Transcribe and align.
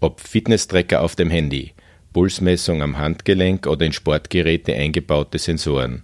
Ob 0.00 0.20
Fitnesstracker 0.20 1.02
auf 1.02 1.16
dem 1.16 1.28
Handy, 1.28 1.72
Pulsmessung 2.12 2.82
am 2.82 2.98
Handgelenk 2.98 3.66
oder 3.66 3.84
in 3.84 3.92
Sportgeräte 3.92 4.74
eingebaute 4.74 5.38
Sensoren. 5.38 6.02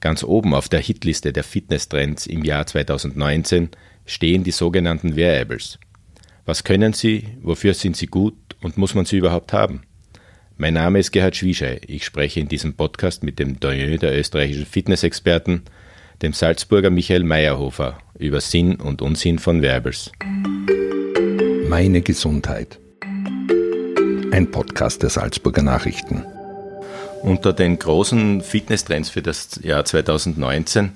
Ganz 0.00 0.22
oben 0.22 0.54
auf 0.54 0.68
der 0.68 0.80
Hitliste 0.80 1.32
der 1.32 1.44
Fitnesstrends 1.44 2.26
im 2.26 2.44
Jahr 2.44 2.66
2019 2.66 3.70
stehen 4.04 4.44
die 4.44 4.50
sogenannten 4.50 5.16
Wearables. 5.16 5.78
Was 6.44 6.62
können 6.62 6.92
sie, 6.92 7.28
wofür 7.42 7.72
sind 7.72 7.96
sie 7.96 8.06
gut 8.06 8.36
und 8.60 8.76
muss 8.76 8.94
man 8.94 9.06
sie 9.06 9.16
überhaupt 9.16 9.54
haben? 9.54 9.82
Mein 10.58 10.74
Name 10.74 10.98
ist 10.98 11.10
Gerhard 11.10 11.36
Schwieschei. 11.36 11.80
Ich 11.86 12.04
spreche 12.04 12.40
in 12.40 12.48
diesem 12.48 12.74
Podcast 12.74 13.22
mit 13.22 13.38
dem 13.38 13.60
Doyen 13.60 13.98
der 13.98 14.18
österreichischen 14.18 14.66
Fitnessexperten, 14.66 15.62
dem 16.20 16.34
Salzburger 16.34 16.90
Michael 16.90 17.24
Meyerhofer, 17.24 17.98
über 18.18 18.42
Sinn 18.42 18.76
und 18.76 19.00
Unsinn 19.00 19.38
von 19.38 19.62
Wearables. 19.62 20.12
Meine 21.66 22.02
Gesundheit. 22.02 22.78
Ein 24.40 24.50
Podcast 24.50 25.02
der 25.02 25.10
Salzburger 25.10 25.60
Nachrichten. 25.60 26.24
Unter 27.20 27.52
den 27.52 27.78
großen 27.78 28.40
Fitnesstrends 28.40 29.10
für 29.10 29.20
das 29.20 29.60
Jahr 29.62 29.84
2019 29.84 30.92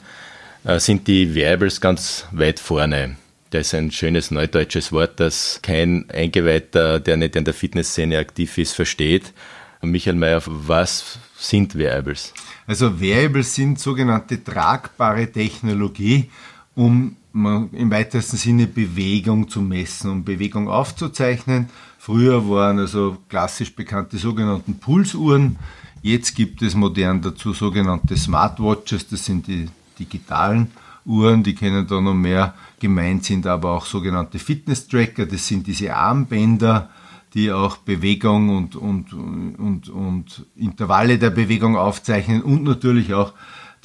äh, 0.65 0.81
sind 0.81 1.07
die 1.09 1.35
Wearables 1.35 1.83
ganz 1.83 2.25
weit 2.33 2.59
vorne. 2.59 3.17
Das 3.51 3.67
ist 3.67 3.75
ein 3.75 3.91
schönes 3.91 4.31
neudeutsches 4.31 4.93
Wort, 4.93 5.21
das 5.21 5.61
kein 5.63 6.09
Eingeweihter, 6.09 7.01
der 7.01 7.19
nicht 7.19 7.37
in 7.37 7.45
der 7.45 7.53
Fitnessszene 7.53 8.17
aktiv 8.17 8.57
ist, 8.57 8.73
versteht. 8.73 9.35
Michael 9.83 10.17
Mayer, 10.17 10.41
was 10.47 11.19
sind 11.37 11.77
Wearables? 11.77 12.33
Also 12.67 12.99
Wearables 12.99 13.55
sind 13.55 13.79
sogenannte 13.79 14.43
tragbare 14.43 15.31
Technologie, 15.31 16.31
um 16.75 17.15
im 17.35 17.91
weitesten 17.91 18.37
Sinne 18.37 18.69
Bewegung 18.69 19.49
zu 19.49 19.61
messen, 19.61 20.11
um 20.11 20.25
Bewegung 20.25 20.69
aufzuzeichnen. 20.69 21.69
Früher 22.05 22.51
waren 22.51 22.81
also 22.81 23.17
klassisch 23.31 23.75
bekannte 23.75 24.19
sogenannten 24.19 24.79
Pulsuhren. 24.79 25.57
Jetzt 26.03 26.35
gibt 26.35 26.61
es 26.61 26.75
modern 26.75 27.23
dazu 27.23 27.55
sogenannte 27.55 28.15
Smartwatches, 28.15 29.09
das 29.09 29.25
sind 29.25 29.47
die 29.47 29.71
digitalen 29.99 30.71
Uhren, 31.07 31.43
die 31.43 31.55
kennen 31.55 31.87
da 31.87 32.03
noch 32.03 32.13
mehr. 32.13 32.53
Gemeint 32.79 33.25
sind 33.25 33.47
aber 33.47 33.71
auch 33.71 33.87
sogenannte 33.87 34.39
Fitness-Tracker, 34.39 35.25
das 35.25 35.49
sind 35.49 35.67
diese 35.67 35.97
Armbänder, 35.97 36.91
die 37.33 37.51
auch 37.51 37.79
Bewegung 37.79 38.55
und, 38.55 38.77
und, 38.77 39.15
und, 39.15 39.89
und 39.89 40.45
Intervalle 40.57 41.19
der 41.19 41.31
Bewegung 41.31 41.75
aufzeichnen 41.75 42.43
und 42.43 42.65
natürlich 42.65 43.15
auch 43.15 43.33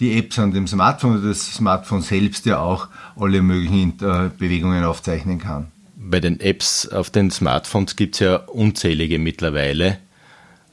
die 0.02 0.18
Apps 0.18 0.38
an 0.40 0.52
dem 0.52 0.68
Smartphone, 0.68 1.24
das 1.24 1.54
Smartphone 1.54 2.02
selbst 2.02 2.46
ja 2.46 2.60
auch 2.60 2.90
alle 3.16 3.42
möglichen 3.42 3.96
Bewegungen 3.96 4.84
aufzeichnen 4.84 5.40
kann. 5.40 5.72
Bei 6.02 6.22
den 6.22 6.40
Apps 6.40 6.88
auf 6.88 7.10
den 7.10 7.30
Smartphones 7.30 7.98
gibt 7.98 8.16
es 8.16 8.20
ja 8.22 8.38
unzählige 8.38 9.20
mittlerweile. 9.20 9.98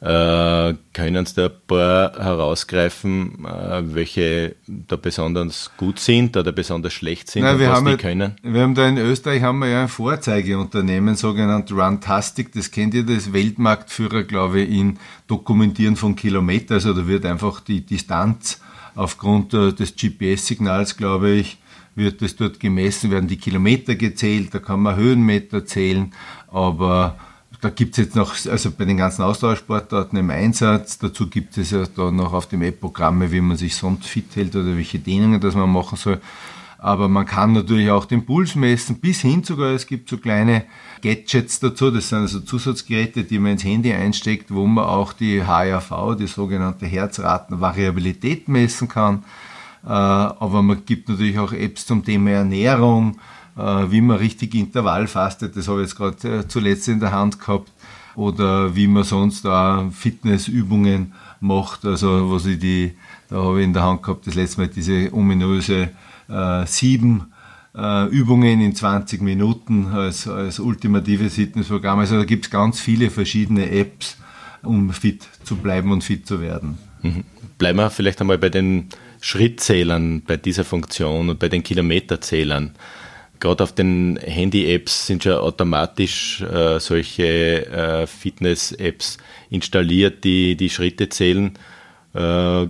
Äh, 0.01 0.75
können 0.93 1.27
Sie 1.27 1.35
da 1.35 1.47
ein 1.47 1.53
paar 1.67 2.13
herausgreifen, 2.13 3.45
äh, 3.45 3.83
welche 3.95 4.55
da 4.67 4.95
besonders 4.95 5.73
gut 5.77 5.99
sind 5.99 6.37
oder 6.37 6.53
besonders 6.53 6.93
schlecht 6.93 7.29
sind 7.29 7.43
Nein, 7.43 7.57
und 7.57 7.67
was 7.67 7.83
die 7.83 7.91
ja, 7.91 7.97
können? 7.97 8.37
Wir 8.43 8.61
haben 8.61 8.75
da 8.77 8.87
in 8.87 8.99
Österreich 8.99 9.43
haben 9.43 9.59
wir 9.59 9.69
ja 9.69 9.83
ein 9.83 9.89
Vorzeigeunternehmen, 9.89 11.17
sogenannt 11.17 11.73
Runtastic, 11.73 12.53
das 12.53 12.71
kennt 12.71 12.95
ihr, 12.95 13.05
das 13.05 13.33
Weltmarktführer, 13.33 14.23
glaube 14.23 14.61
ich, 14.61 14.79
in 14.79 14.99
Dokumentieren 15.27 15.97
von 15.97 16.15
Kilometern. 16.15 16.75
Also 16.75 16.93
da 16.93 17.09
wird 17.09 17.25
einfach 17.25 17.61
die 17.61 17.81
Distanz 17.81 18.61
aufgrund 18.95 19.55
äh, 19.55 19.73
des 19.73 19.97
GPS-Signals, 19.97 20.97
glaube 20.97 21.31
ich, 21.31 21.59
wird 21.97 22.23
das 22.23 22.37
dort 22.37 22.61
gemessen, 22.61 23.11
werden 23.11 23.29
die 23.29 23.39
Kilometer 23.39 23.97
gezählt, 23.97 24.55
da 24.55 24.59
kann 24.59 24.81
man 24.81 24.97
Höhenmeter 24.97 25.67
zählen, 25.67 26.13
aber 26.49 27.19
da 27.61 27.71
gibt 27.71 27.93
es 27.93 28.05
jetzt 28.05 28.17
noch, 28.17 28.35
also 28.47 28.71
bei 28.71 28.85
den 28.85 28.99
ganzen 28.99 29.23
Ausdauersportarten 29.23 30.19
im 30.19 30.31
Einsatz, 30.31 30.99
dazu 30.99 31.29
gibt 31.29 31.57
es 31.59 31.71
ja 31.71 31.85
da 31.95 32.11
noch 32.11 32.33
auf 32.33 32.47
dem 32.47 32.63
App 32.63 32.81
Programme, 32.81 33.33
wie 33.33 33.41
man 33.41 33.57
sich 33.57 33.75
sonst 33.75 34.07
fit 34.07 34.37
hält 34.37 34.55
oder 34.55 34.77
welche 34.77 34.99
Dehnungen 34.99 35.41
das 35.41 35.55
man 35.55 35.71
machen 35.71 35.97
soll. 35.97 36.21
Aber 36.79 37.09
man 37.09 37.25
kann 37.25 37.53
natürlich 37.53 37.91
auch 37.91 38.05
den 38.05 38.27
Puls 38.27 38.55
messen, 38.55 39.01
bis 39.01 39.23
hin 39.23 39.43
sogar, 39.43 39.73
es 39.73 39.87
gibt 39.87 40.11
so 40.11 40.19
kleine 40.19 40.67
Gadgets 41.03 41.59
dazu, 41.59 41.91
das 41.91 42.11
sind 42.11 42.19
also 42.19 42.41
Zusatzgeräte, 42.41 43.25
die 43.25 43.39
man 43.39 43.53
ins 43.53 43.65
Handy 43.65 43.93
einsteckt, 43.93 44.53
wo 44.53 44.67
man 44.67 44.85
auch 44.85 45.15
die 45.15 45.43
HRV, 45.43 46.17
die 46.19 46.27
sogenannte 46.27 46.87
Herzratenvariabilität 46.87 48.49
messen 48.49 48.89
kann. 48.89 49.25
Äh, 49.87 49.91
aber 49.91 50.63
man 50.63 50.85
gibt 50.85 51.09
natürlich 51.09 51.39
auch 51.39 51.53
Apps 51.53 51.87
zum 51.87 52.05
Thema 52.05 52.31
Ernährung, 52.31 53.19
äh, 53.57 53.61
wie 53.91 54.01
man 54.01 54.17
richtig 54.17 54.55
Intervall 54.55 55.07
fastet, 55.07 55.57
das 55.57 55.69
habe 55.69 55.83
ich 55.83 55.89
jetzt 55.89 55.97
gerade 55.97 56.39
äh, 56.39 56.49
zuletzt 56.49 56.89
in 56.89 57.01
der 57.01 57.13
Hand 57.13 57.39
gehabt, 57.39 57.71
oder 58.17 58.75
wie 58.75 58.89
man 58.89 59.05
sonst 59.05 59.47
auch 59.47 59.91
Fitnessübungen 59.93 61.13
macht, 61.41 61.85
also 61.85 62.33
was 62.33 62.47
ich 62.47 62.59
die, 62.59 62.95
da 63.29 63.37
habe 63.37 63.61
ich 63.61 63.65
in 63.65 63.75
der 63.75 63.85
Hand 63.85 64.03
gehabt, 64.03 64.27
das 64.27 64.35
letzte 64.35 64.63
Mal 64.63 64.69
diese 64.69 65.13
ominöse 65.13 65.91
äh, 66.29 66.67
sieben 66.67 67.33
äh, 67.77 68.09
Übungen 68.09 68.61
in 68.61 68.75
20 68.75 69.21
Minuten 69.21 69.89
als, 69.89 70.27
als 70.27 70.59
ultimatives 70.59 71.35
Fitnessprogramm. 71.35 71.99
Also 71.99 72.17
da 72.17 72.25
gibt 72.25 72.47
es 72.47 72.51
ganz 72.51 72.81
viele 72.81 73.11
verschiedene 73.11 73.71
Apps, 73.71 74.17
um 74.63 74.91
fit 74.91 75.29
zu 75.45 75.57
bleiben 75.57 75.93
und 75.93 76.03
fit 76.03 76.27
zu 76.27 76.41
werden. 76.41 76.79
Mhm. 77.03 77.25
Bleiben 77.59 77.79
wir 77.79 77.91
vielleicht 77.91 78.21
einmal 78.21 78.39
bei 78.39 78.49
den 78.49 78.89
Schrittzählern, 79.21 80.23
bei 80.23 80.37
dieser 80.37 80.65
Funktion 80.65 81.31
und 81.31 81.39
bei 81.39 81.49
den 81.49 81.63
Kilometerzählern 81.63 82.75
gerade 83.41 83.65
auf 83.65 83.73
den 83.73 84.19
Handy-Apps 84.23 85.07
sind 85.07 85.23
schon 85.23 85.33
automatisch 85.33 86.43
äh, 86.43 86.79
solche 86.81 87.67
äh, 87.67 88.07
Fitness-Apps 88.07 89.19
installiert, 89.51 90.25
die 90.25 90.57
die 90.57 90.71
Schritte 90.71 91.09
zählen. 91.09 91.53
Äh, 92.15 92.67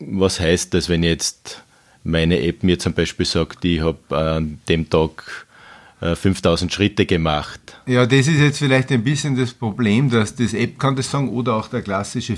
was 0.00 0.40
heißt 0.40 0.74
das, 0.74 0.88
wenn 0.88 1.02
jetzt 1.02 1.62
meine 2.04 2.40
App 2.40 2.62
mir 2.62 2.78
zum 2.78 2.94
Beispiel 2.94 3.26
sagt, 3.26 3.64
ich 3.64 3.80
habe 3.80 4.16
an 4.16 4.60
dem 4.68 4.88
Tag 4.90 5.46
5000 6.00 6.70
äh, 6.70 6.74
Schritte 6.74 7.06
gemacht? 7.06 7.60
Ja, 7.86 8.06
das 8.06 8.26
ist 8.26 8.40
jetzt 8.40 8.58
vielleicht 8.58 8.90
ein 8.90 9.04
bisschen 9.04 9.36
das 9.36 9.52
Problem, 9.52 10.10
dass 10.10 10.34
das 10.34 10.54
App 10.54 10.78
kann 10.78 10.96
das 10.96 11.10
sagen 11.10 11.28
oder 11.28 11.54
auch 11.54 11.68
der 11.68 11.82
klassische 11.82 12.36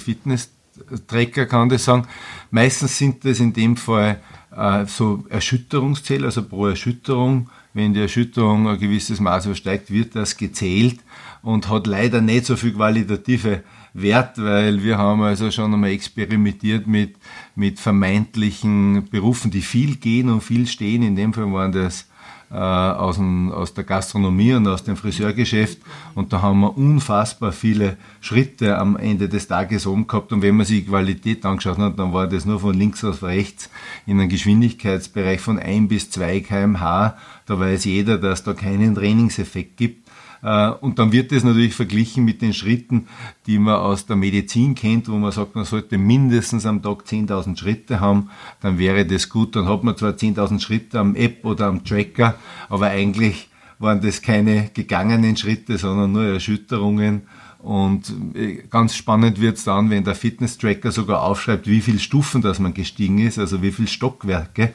Fitness-Tracker 0.76 1.46
kann 1.46 1.68
das 1.68 1.84
sagen. 1.84 2.06
Meistens 2.50 2.96
sind 2.96 3.24
das 3.24 3.40
in 3.40 3.52
dem 3.52 3.76
Fall 3.76 4.20
äh, 4.56 4.86
so 4.86 5.24
Erschütterungszähler, 5.28 6.26
also 6.26 6.42
pro 6.42 6.66
Erschütterung 6.66 7.48
wenn 7.72 7.94
die 7.94 8.00
Erschütterung 8.00 8.68
ein 8.68 8.78
gewisses 8.78 9.20
Maß 9.20 9.46
übersteigt, 9.46 9.90
wird 9.90 10.16
das 10.16 10.36
gezählt 10.36 11.00
und 11.42 11.68
hat 11.68 11.86
leider 11.86 12.20
nicht 12.20 12.46
so 12.46 12.56
viel 12.56 12.72
qualitative 12.72 13.62
Wert, 13.92 14.38
weil 14.38 14.82
wir 14.82 14.98
haben 14.98 15.22
also 15.22 15.50
schon 15.50 15.72
einmal 15.72 15.90
experimentiert 15.90 16.86
mit, 16.86 17.16
mit 17.54 17.78
vermeintlichen 17.78 19.08
Berufen, 19.10 19.50
die 19.50 19.62
viel 19.62 19.96
gehen 19.96 20.28
und 20.28 20.42
viel 20.42 20.66
stehen. 20.66 21.02
In 21.02 21.16
dem 21.16 21.32
Fall 21.32 21.52
waren 21.52 21.72
das 21.72 22.06
äh, 22.50 22.56
aus, 22.56 23.16
dem, 23.16 23.52
aus 23.52 23.74
der 23.74 23.84
Gastronomie 23.84 24.54
und 24.54 24.66
aus 24.66 24.82
dem 24.82 24.96
Friseurgeschäft. 24.96 25.78
Und 26.14 26.32
da 26.32 26.42
haben 26.42 26.60
wir 26.60 26.76
unfassbar 26.76 27.52
viele 27.52 27.96
Schritte 28.20 28.76
am 28.76 28.96
Ende 28.96 29.28
des 29.28 29.46
Tages 29.46 29.86
oben 29.86 30.06
gehabt. 30.06 30.32
Und 30.32 30.42
wenn 30.42 30.56
man 30.56 30.66
sich 30.66 30.84
die 30.84 30.90
Qualität 30.90 31.44
angeschaut 31.46 31.78
hat, 31.78 31.98
dann 31.98 32.12
war 32.12 32.26
das 32.26 32.44
nur 32.44 32.60
von 32.60 32.74
links 32.74 33.04
aus 33.04 33.22
rechts 33.22 33.70
in 34.06 34.18
einem 34.18 34.28
Geschwindigkeitsbereich 34.28 35.40
von 35.40 35.58
1 35.58 35.88
bis 35.88 36.10
2 36.10 36.40
kmh. 36.40 37.16
Da 37.46 37.58
weiß 37.60 37.84
jeder, 37.84 38.18
dass 38.18 38.42
da 38.42 38.52
keinen 38.52 38.94
Trainingseffekt 38.94 39.76
gibt. 39.76 40.09
Äh, 40.42 40.70
und 40.70 40.98
dann 40.98 41.12
wird 41.12 41.32
das 41.32 41.44
natürlich 41.44 41.74
verglichen 41.74 42.24
mit 42.24 42.42
den 42.42 42.52
Schritten, 42.52 43.08
die 43.46 43.58
man 43.58 43.76
aus 43.76 44.06
der 44.06 44.16
Medizin 44.16 44.74
kennt, 44.74 45.08
wo 45.08 45.16
man 45.16 45.32
sagt, 45.32 45.54
man 45.54 45.64
sollte 45.64 45.98
mindestens 45.98 46.66
am 46.66 46.82
Tag 46.82 47.04
10.000 47.04 47.58
Schritte 47.58 48.00
haben, 48.00 48.30
dann 48.60 48.78
wäre 48.78 49.06
das 49.06 49.28
gut. 49.28 49.56
Dann 49.56 49.68
hat 49.68 49.84
man 49.84 49.96
zwar 49.96 50.12
10.000 50.12 50.60
Schritte 50.60 50.98
am 50.98 51.14
App 51.14 51.44
oder 51.44 51.66
am 51.66 51.84
Tracker, 51.84 52.36
aber 52.68 52.88
eigentlich 52.88 53.48
waren 53.78 54.00
das 54.00 54.22
keine 54.22 54.70
gegangenen 54.74 55.36
Schritte, 55.36 55.78
sondern 55.78 56.12
nur 56.12 56.24
Erschütterungen. 56.24 57.22
Und 57.58 58.14
äh, 58.34 58.62
ganz 58.70 58.94
spannend 58.94 59.40
wird 59.40 59.58
es 59.58 59.64
dann, 59.64 59.90
wenn 59.90 60.04
der 60.04 60.14
Fitness-Tracker 60.14 60.92
sogar 60.92 61.22
aufschreibt, 61.22 61.66
wie 61.66 61.80
viele 61.80 61.98
Stufen 61.98 62.40
das 62.40 62.58
man 62.58 62.72
gestiegen 62.72 63.18
ist, 63.18 63.38
also 63.38 63.62
wie 63.62 63.70
viele 63.70 63.88
Stockwerke. 63.88 64.72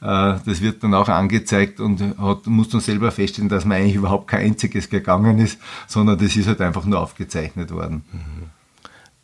Äh, 0.00 0.34
das 0.44 0.60
wird 0.60 0.82
dann 0.82 0.94
auch 0.94 1.08
angezeigt 1.08 1.80
und 1.80 2.00
hat, 2.18 2.46
muss 2.46 2.68
dann 2.70 2.80
selber 2.80 3.10
feststellen, 3.10 3.48
dass 3.48 3.64
man 3.64 3.78
eigentlich 3.78 3.96
überhaupt 3.96 4.28
kein 4.28 4.46
einziges 4.46 4.88
gegangen 4.88 5.38
ist, 5.38 5.58
sondern 5.86 6.18
das 6.18 6.36
ist 6.36 6.46
halt 6.46 6.60
einfach 6.60 6.84
nur 6.84 7.00
aufgezeichnet 7.00 7.70
worden. 7.70 8.02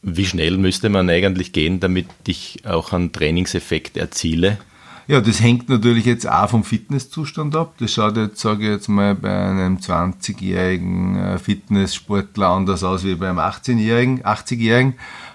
Wie 0.02 0.26
schnell 0.26 0.58
müsste 0.58 0.88
man 0.88 1.10
eigentlich 1.10 1.52
gehen, 1.52 1.80
damit 1.80 2.06
ich 2.26 2.62
auch 2.64 2.92
einen 2.92 3.12
Trainingseffekt 3.12 3.96
erziele? 3.96 4.58
Ja, 5.08 5.20
das 5.20 5.40
hängt 5.40 5.68
natürlich 5.68 6.04
jetzt 6.04 6.28
auch 6.28 6.50
vom 6.50 6.64
Fitnesszustand 6.64 7.54
ab. 7.54 7.74
Das 7.78 7.92
schaut 7.92 8.16
jetzt, 8.16 8.40
sage 8.40 8.64
ich 8.64 8.70
jetzt 8.70 8.88
mal, 8.88 9.14
bei 9.14 9.30
einem 9.30 9.76
20-jährigen 9.76 11.16
äh, 11.16 11.38
Fitnesssportler 11.38 12.48
anders 12.48 12.82
aus 12.82 13.04
wie 13.04 13.14
bei 13.14 13.28
einem 13.28 13.38
18-jährigen, 13.38 14.24
80-jährigen. 14.24 14.94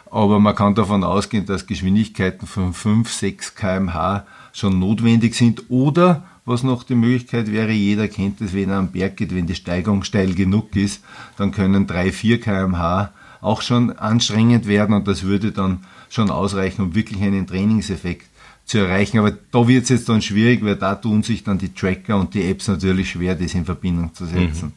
Aber 0.09 0.41
man 0.41 0.55
kann 0.55 0.75
davon 0.75 1.05
ausgehen, 1.05 1.45
dass 1.45 1.67
Geschwindigkeiten 1.67 2.47
von 2.47 2.73
5, 2.73 3.09
6 3.11 3.55
kmh 3.55 4.25
schon 4.53 4.79
notwendig 4.79 5.35
sind 5.35 5.69
oder 5.69 6.23
was 6.45 6.63
noch 6.63 6.83
die 6.83 6.95
Möglichkeit 6.95 7.51
wäre, 7.51 7.71
jeder 7.71 8.07
kennt 8.07 8.41
es, 8.41 8.53
wenn 8.53 8.69
er 8.69 8.77
am 8.77 8.91
Berg 8.91 9.17
geht, 9.17 9.33
wenn 9.33 9.45
die 9.45 9.55
Steigung 9.55 10.03
steil 10.03 10.33
genug 10.33 10.75
ist, 10.75 11.03
dann 11.37 11.51
können 11.51 11.87
3, 11.87 12.11
4 12.11 12.41
kmh 12.41 13.11
auch 13.41 13.61
schon 13.61 13.97
anstrengend 13.97 14.67
werden 14.67 14.95
und 14.95 15.07
das 15.07 15.23
würde 15.23 15.51
dann 15.51 15.83
schon 16.09 16.29
ausreichen, 16.29 16.81
um 16.81 16.95
wirklich 16.95 17.21
einen 17.21 17.47
Trainingseffekt 17.47 18.27
zu 18.65 18.79
erreichen. 18.79 19.19
Aber 19.19 19.31
da 19.31 19.67
wird 19.67 19.83
es 19.83 19.89
jetzt 19.89 20.09
dann 20.09 20.21
schwierig, 20.21 20.63
weil 20.63 20.75
da 20.75 20.95
tun 20.95 21.23
sich 21.23 21.43
dann 21.43 21.57
die 21.57 21.73
Tracker 21.73 22.17
und 22.17 22.33
die 22.33 22.49
Apps 22.49 22.67
natürlich 22.67 23.11
schwer, 23.11 23.35
das 23.35 23.53
in 23.53 23.65
Verbindung 23.65 24.13
zu 24.13 24.25
setzen. 24.25 24.73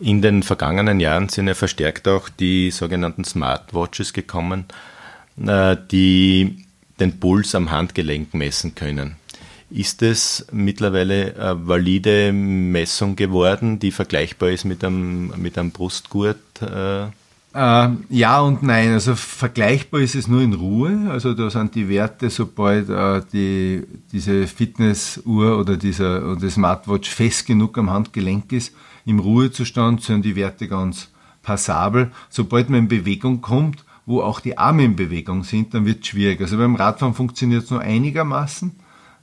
Mhm. 0.00 0.06
In 0.06 0.22
den 0.22 0.42
vergangenen 0.42 1.00
Jahren 1.00 1.28
sind 1.28 1.48
ja 1.48 1.54
verstärkt 1.54 2.06
auch 2.06 2.28
die 2.28 2.70
sogenannten 2.70 3.24
Smartwatches 3.24 4.12
gekommen, 4.12 4.66
äh, 5.44 5.76
die 5.90 6.63
den 7.00 7.18
Puls 7.18 7.54
am 7.54 7.70
Handgelenk 7.70 8.34
messen 8.34 8.74
können. 8.74 9.16
Ist 9.70 10.02
es 10.02 10.46
mittlerweile 10.52 11.34
eine 11.36 11.66
valide 11.66 12.32
Messung 12.32 13.16
geworden, 13.16 13.78
die 13.78 13.90
vergleichbar 13.90 14.50
ist 14.50 14.64
mit 14.64 14.84
einem, 14.84 15.32
mit 15.36 15.58
einem 15.58 15.70
Brustgurt? 15.70 16.38
Äh? 16.60 17.06
Äh, 17.54 17.88
ja 18.08 18.40
und 18.40 18.62
nein. 18.62 18.92
Also 18.92 19.14
vergleichbar 19.14 20.00
ist 20.00 20.14
es 20.14 20.28
nur 20.28 20.42
in 20.42 20.52
Ruhe. 20.52 21.08
Also 21.10 21.34
da 21.34 21.50
sind 21.50 21.74
die 21.74 21.88
Werte, 21.88 22.28
sobald 22.30 22.88
äh, 22.88 23.22
die, 23.32 23.84
diese 24.12 24.46
Fitnessuhr 24.46 25.58
oder 25.58 25.76
dieser 25.76 26.32
oder 26.32 26.50
Smartwatch 26.50 27.08
fest 27.08 27.46
genug 27.46 27.78
am 27.78 27.90
Handgelenk 27.90 28.52
ist, 28.52 28.74
im 29.06 29.18
Ruhezustand 29.20 30.02
sind 30.02 30.24
die 30.24 30.36
Werte 30.36 30.66
ganz 30.66 31.08
passabel. 31.42 32.10
Sobald 32.28 32.70
man 32.70 32.80
in 32.80 32.88
Bewegung 32.88 33.40
kommt, 33.40 33.83
wo 34.06 34.20
auch 34.20 34.40
die 34.40 34.58
Arme 34.58 34.84
in 34.84 34.96
Bewegung 34.96 35.44
sind, 35.44 35.74
dann 35.74 35.86
wird 35.86 36.02
es 36.02 36.08
schwierig. 36.08 36.40
Also 36.40 36.58
beim 36.58 36.74
Radfahren 36.74 37.14
funktioniert 37.14 37.64
es 37.64 37.70
nur 37.70 37.80
einigermaßen 37.80 38.72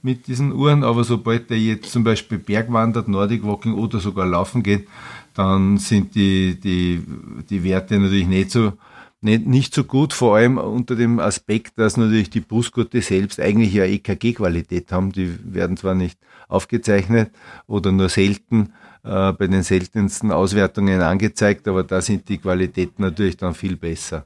mit 0.01 0.28
diesen 0.28 0.51
Uhren, 0.54 0.83
aber 0.83 1.04
sobald 1.04 1.50
der 1.50 1.60
jetzt 1.60 1.92
zum 1.92 2.04
Beispiel 2.04 2.39
Bergwandert, 2.39 3.07
Nordic 3.07 3.44
Walking 3.44 3.74
oder 3.74 4.00
sogar 4.00 4.25
laufen 4.25 4.63
geht, 4.63 4.88
dann 5.33 5.78
sind 5.78 6.16
die, 6.16 6.60
die, 6.60 7.04
die 7.50 7.63
Werte 7.63 8.00
natürlich 8.00 8.28
nicht 8.28 8.51
so, 8.51 8.74
nicht, 9.22 9.45
nicht 9.45 9.75
so 9.75 9.83
gut, 9.83 10.13
vor 10.13 10.36
allem 10.36 10.57
unter 10.57 10.95
dem 10.95 11.19
Aspekt, 11.19 11.77
dass 11.77 11.98
natürlich 11.98 12.31
die 12.31 12.42
Brustgurte 12.42 13.01
selbst 13.01 13.39
eigentlich 13.39 13.74
ja 13.74 13.86
EKG-Qualität 13.86 14.92
haben. 14.92 15.12
Die 15.12 15.38
werden 15.44 15.77
zwar 15.77 15.94
nicht 15.94 16.18
aufgezeichnet 16.48 17.31
oder 17.68 17.92
nur 17.92 18.10
selten 18.10 18.74
äh, 19.04 19.31
bei 19.34 19.48
den 19.48 19.63
seltensten 19.63 20.31
Auswertungen 20.31 21.01
angezeigt, 21.01 21.68
aber 21.68 21.84
da 21.84 22.01
sind 22.01 22.27
die 22.27 22.39
Qualitäten 22.39 23.04
natürlich 23.04 23.38
dann 23.38 23.54
viel 23.54 23.77
besser. 23.77 24.25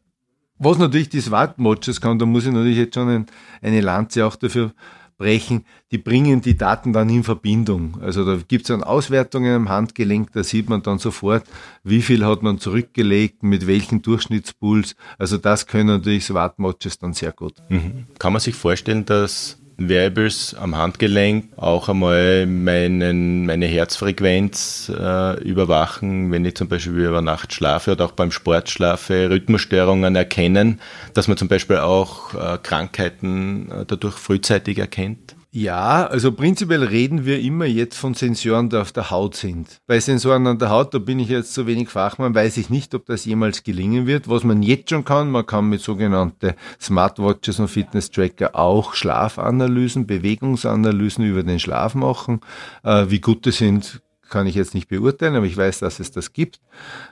Was 0.57 0.77
natürlich 0.77 1.09
die 1.09 1.21
Smartwatches 1.21 1.99
kann, 1.99 2.17
da 2.19 2.25
muss 2.25 2.45
ich 2.45 2.51
natürlich 2.51 2.77
jetzt 2.77 2.95
schon 2.95 3.09
ein, 3.09 3.25
eine 3.61 3.81
Lanze 3.81 4.25
auch 4.25 4.35
dafür 4.35 4.71
brechen, 5.17 5.65
die 5.91 5.97
bringen 5.97 6.41
die 6.41 6.57
Daten 6.57 6.93
dann 6.93 7.09
in 7.09 7.23
Verbindung. 7.23 7.97
Also 8.01 8.25
da 8.25 8.41
gibt 8.47 8.63
es 8.63 8.67
dann 8.67 8.83
Auswertungen 8.83 9.55
am 9.55 9.69
Handgelenk, 9.69 10.31
da 10.33 10.43
sieht 10.43 10.69
man 10.69 10.81
dann 10.81 10.99
sofort, 10.99 11.45
wie 11.83 12.01
viel 12.01 12.25
hat 12.25 12.43
man 12.43 12.59
zurückgelegt, 12.59 13.43
mit 13.43 13.67
welchem 13.67 14.01
Durchschnittspuls. 14.01 14.95
Also 15.17 15.37
das 15.37 15.67
können 15.67 15.87
natürlich 15.87 16.25
Smartwatches 16.25 16.99
dann 16.99 17.13
sehr 17.13 17.31
gut. 17.31 17.55
Mhm. 17.69 18.07
Kann 18.19 18.33
man 18.33 18.41
sich 18.41 18.55
vorstellen, 18.55 19.05
dass 19.05 19.57
Wearables 19.77 20.53
am 20.53 20.77
Handgelenk 20.77 21.49
auch 21.57 21.89
einmal 21.89 22.45
meinen, 22.45 23.45
meine 23.45 23.65
Herzfrequenz 23.65 24.89
äh, 24.89 25.43
überwachen, 25.43 26.31
wenn 26.31 26.45
ich 26.45 26.55
zum 26.55 26.69
Beispiel 26.69 26.93
über 26.93 27.21
Nacht 27.21 27.53
schlafe 27.53 27.91
oder 27.91 28.05
auch 28.05 28.11
beim 28.13 28.31
Sport 28.31 28.69
schlafe, 28.69 29.29
Rhythmusstörungen 29.29 30.15
erkennen, 30.15 30.79
dass 31.13 31.27
man 31.27 31.37
zum 31.37 31.49
Beispiel 31.49 31.77
auch 31.77 32.33
äh, 32.33 32.57
Krankheiten 32.61 33.69
äh, 33.71 33.85
dadurch 33.85 34.15
frühzeitig 34.15 34.77
erkennt? 34.77 35.34
Ja, 35.57 36.05
also 36.07 36.33
prinzipiell 36.33 36.83
reden 36.83 37.23
wir 37.23 37.39
immer 37.39 37.63
jetzt 37.63 37.97
von 37.97 38.13
Sensoren, 38.13 38.69
die 38.69 38.75
auf 38.75 38.91
der 38.91 39.09
Haut 39.09 39.37
sind. 39.37 39.79
Bei 39.87 40.01
Sensoren 40.01 40.45
an 40.47 40.59
der 40.59 40.69
Haut, 40.69 40.93
da 40.93 40.97
bin 40.99 41.17
ich 41.17 41.29
jetzt 41.29 41.53
zu 41.53 41.65
wenig 41.65 41.87
Fachmann, 41.87 42.35
weiß 42.35 42.57
ich 42.57 42.69
nicht, 42.69 42.93
ob 42.93 43.05
das 43.05 43.23
jemals 43.23 43.63
gelingen 43.63 44.05
wird. 44.05 44.27
Was 44.27 44.43
man 44.43 44.61
jetzt 44.63 44.89
schon 44.89 45.05
kann, 45.05 45.31
man 45.31 45.45
kann 45.45 45.69
mit 45.69 45.79
sogenannten 45.79 46.55
Smartwatches 46.81 47.61
und 47.61 47.69
Fitness-Tracker 47.69 48.53
auch 48.53 48.95
Schlafanalysen, 48.95 50.05
Bewegungsanalysen 50.05 51.23
über 51.23 51.43
den 51.43 51.59
Schlaf 51.59 51.95
machen. 51.95 52.41
Äh, 52.83 53.05
wie 53.07 53.21
gut 53.21 53.45
das 53.45 53.55
sind, 53.55 54.01
kann 54.35 54.47
ich 54.47 54.55
jetzt 54.55 54.73
nicht 54.73 54.89
beurteilen, 54.89 55.37
aber 55.37 55.45
ich 55.45 55.55
weiß, 55.55 55.79
dass 55.79 56.01
es 56.01 56.11
das 56.11 56.33
gibt. 56.33 56.59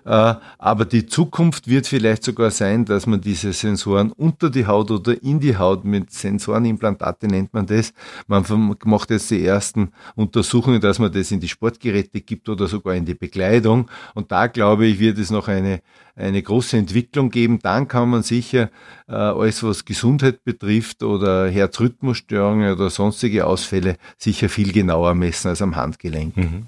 Äh, 0.03 0.35
aber 0.57 0.83
die 0.83 1.05
Zukunft 1.05 1.69
wird 1.69 1.87
vielleicht 1.87 2.25
sogar 2.25 2.51
sein, 2.51 2.83
dass 2.83 3.07
man 3.07 3.21
diese 3.21 3.53
Sensoren 3.53 4.11
unter 4.11 4.49
die 4.49 4.67
Haut 4.67 4.91
oder 4.91 5.23
in 5.23 5.39
die 5.39 5.55
Haut 5.55 5.85
mit 5.85 6.11
Sensorenimplantate 6.11 7.27
nennt 7.27 7.53
man 7.53 7.65
das. 7.65 7.93
Man 8.27 8.43
macht 8.83 9.09
jetzt 9.09 9.31
die 9.31 9.45
ersten 9.45 9.93
Untersuchungen, 10.15 10.81
dass 10.81 10.99
man 10.99 11.13
das 11.13 11.31
in 11.31 11.39
die 11.39 11.47
Sportgeräte 11.47 12.19
gibt 12.19 12.49
oder 12.49 12.67
sogar 12.67 12.93
in 12.93 13.05
die 13.05 13.15
Bekleidung. 13.15 13.89
Und 14.15 14.33
da 14.33 14.47
glaube 14.47 14.85
ich, 14.85 14.99
wird 14.99 15.17
es 15.17 15.31
noch 15.31 15.47
eine, 15.47 15.79
eine 16.17 16.41
große 16.41 16.75
Entwicklung 16.75 17.29
geben. 17.29 17.59
Dann 17.63 17.87
kann 17.87 18.09
man 18.09 18.23
sicher 18.23 18.69
äh, 19.07 19.13
alles, 19.13 19.63
was 19.63 19.85
Gesundheit 19.85 20.43
betrifft 20.43 21.03
oder 21.03 21.49
Herzrhythmusstörungen 21.49 22.73
oder 22.73 22.89
sonstige 22.89 23.45
Ausfälle, 23.45 23.95
sicher 24.17 24.49
viel 24.49 24.73
genauer 24.73 25.15
messen 25.15 25.47
als 25.47 25.61
am 25.61 25.77
Handgelenk. 25.77 26.35
Mhm. 26.35 26.65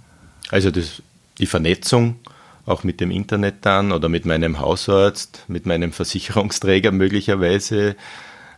Also 0.52 0.72
das, 0.72 1.02
die 1.38 1.46
Vernetzung 1.46 2.18
auch 2.66 2.84
mit 2.84 3.00
dem 3.00 3.12
Internet 3.12 3.58
dann 3.62 3.92
oder 3.92 4.10
mit 4.10 4.26
meinem 4.26 4.60
Hausarzt, 4.60 5.44
mit 5.48 5.66
meinem 5.66 5.92
Versicherungsträger 5.92 6.92
möglicherweise, 6.94 7.96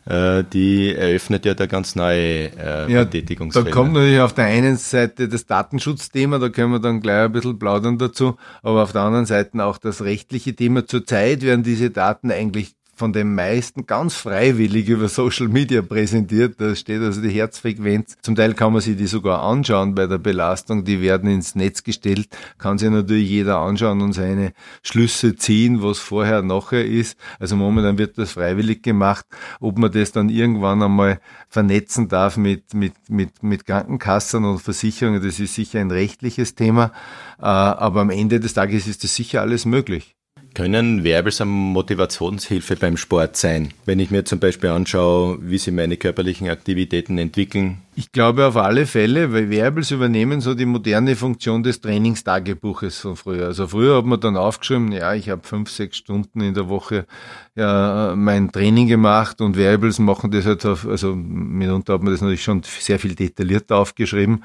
äh, 0.06 0.44
die 0.54 0.95
eröffnet 0.95 1.45
ja 1.45 1.54
da 1.54 1.66
ganz 1.66 1.95
neue 1.95 2.51
äh, 2.57 2.92
ja. 2.92 3.04
Da 3.66 3.72
kommt 3.72 3.94
natürlich 3.94 4.22
auf 4.22 4.34
der 4.34 4.45
einen 4.45 4.78
Seite 4.78 5.28
das 5.28 5.45
Datenschutzthema, 5.45 6.39
da 6.39 6.48
können 6.50 6.72
wir 6.72 6.80
dann 6.80 7.01
gleich 7.01 7.25
ein 7.25 7.31
bisschen 7.34 7.60
plaudern 7.60 7.98
dazu, 7.98 8.38
aber 8.62 8.84
auf 8.84 8.94
der 8.94 9.01
anderen 9.01 9.25
Seite 9.25 9.63
auch 9.66 9.78
das 9.78 10.01
rechtliche 10.01 10.56
Thema. 10.56 10.86
Zurzeit 10.86 11.42
werden 11.42 11.63
diese 11.63 11.89
Daten 11.89 12.31
eigentlich 12.31 12.75
von 12.98 13.14
den 13.14 13.36
meisten 13.36 13.86
ganz 13.86 14.16
freiwillig 14.16 14.90
über 14.90 15.08
Social 15.08 15.48
Media 15.48 15.84
präsentiert. 15.84 16.60
Da 16.60 16.76
steht 16.76 17.02
also 17.02 17.22
die 17.22 17.30
Herzfrequenz. 17.30 18.18
Zum 18.24 18.36
Teil 18.36 18.56
kann 18.56 18.74
man 18.74 18.82
sich 18.82 18.98
die 18.98 19.06
sogar 19.06 19.44
anschauen 19.44 19.94
bei 19.94 20.08
der 20.08 20.18
Belastung. 20.18 20.84
Die 20.84 21.00
werden 21.00 21.30
ins 21.30 21.54
Netz 21.54 21.84
gestellt. 21.84 22.28
Kann 22.58 22.80
sich 22.80 22.90
natürlich 22.90 23.30
jeder 23.30 23.60
anschauen 23.60 24.02
und 24.02 24.14
seine 24.14 24.54
Schlüsse 24.82 25.36
ziehen, 25.36 25.84
was 25.84 26.00
vorher, 26.00 26.42
nachher 26.42 26.84
ist. 26.84 27.20
Also 27.40 27.56
momentan 27.56 28.00
wird 28.00 28.18
das 28.18 28.32
freiwillig 28.32 28.82
gemacht. 28.82 29.28
Ob 29.60 29.78
man 29.78 29.92
das 29.92 30.12
dann 30.12 30.30
irgendwann 30.30 30.82
einmal 30.82 31.20
vernetzen 31.50 32.08
darf 32.08 32.36
mit, 32.36 32.74
mit, 32.74 32.94
mit, 33.10 33.44
mit 33.44 33.68
Krankenkassen 33.68 34.44
und 34.44 34.60
Versicherungen, 34.60 35.22
das 35.22 35.40
ist 35.40 35.54
sicher 35.54 35.80
ein 35.80 35.92
rechtliches 35.92 36.56
Thema. 36.56 36.92
Äh, 37.38 37.46
aber 37.46 38.02
am 38.02 38.10
Ende 38.10 38.40
des 38.40 38.56
Tages 38.56 38.88
ist 38.88 39.04
das 39.04 39.14
sicher 39.14 39.42
alles 39.42 39.66
möglich. 39.66 40.17
Können 40.57 41.04
Werbes 41.04 41.39
eine 41.39 41.51
Motivationshilfe 41.51 42.77
beim 42.77 42.98
Sport 42.98 43.38
sein? 43.38 43.75
Wenn 43.86 44.00
ich 44.00 44.10
mir 44.10 44.25
zum 44.25 44.39
Beispiel 44.39 44.72
anschaue, 44.72 45.38
wie 45.39 45.60
sich 45.60 45.72
meine 45.72 45.98
körperlichen 45.98 46.50
Aktivitäten 46.50 47.20
entwickeln, 47.20 47.84
ich 48.00 48.12
glaube 48.12 48.46
auf 48.46 48.58
alle 48.58 48.86
Fälle, 48.86 49.34
weil 49.34 49.50
Wearables 49.50 49.89
übernehmen 49.89 50.39
so 50.39 50.53
die 50.53 50.67
moderne 50.67 51.15
Funktion 51.15 51.63
des 51.63 51.82
Trainingstagebuches 51.82 53.00
von 53.00 53.15
früher. 53.15 53.48
Also 53.48 53.65
früher 53.65 53.98
hat 53.98 54.05
man 54.05 54.20
dann 54.20 54.38
aufgeschrieben, 54.38 54.91
ja, 54.91 55.15
ich 55.15 55.32
habe 55.32 55.41
fünf, 55.43 55.72
sechs 55.72 55.98
Stunden 55.98 56.41
in 56.41 56.53
der 56.53 56.70
Woche 56.70 57.08
ja, 57.55 58.13
mein 58.15 58.51
Training 58.51 58.88
gemacht 58.88 59.41
und 59.41 59.58
Wearables 59.58 59.98
machen 59.98 60.29
das 60.29 60.46
halt 60.46 60.63
auf, 60.67 60.88
also 60.88 61.15
mitunter 61.15 61.93
hat 61.93 62.03
man 62.03 62.13
das 62.13 62.22
natürlich 62.22 62.43
schon 62.43 62.62
sehr 62.62 63.00
viel 63.00 63.15
detaillierter 63.15 63.77
aufgeschrieben, 63.77 64.43